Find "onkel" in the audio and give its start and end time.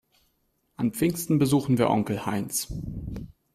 1.91-2.25